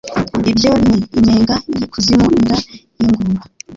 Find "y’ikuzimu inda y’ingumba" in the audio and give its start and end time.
1.77-3.41